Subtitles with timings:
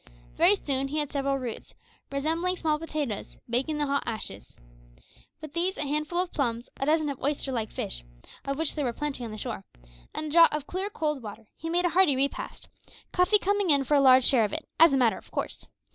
[0.35, 1.75] Very soon he had several roots,
[2.11, 4.57] resembling small potatoes, baking in the hot ashes.
[5.41, 8.03] With these, a handful of plums, a dozen of oyster like fish,
[8.45, 9.63] of which there were plenty on the shore,
[10.15, 12.67] and a draught of clear cold water, he made a hearty repast,
[13.11, 15.67] Cuffy coming in for a large share of it, as a matter of course.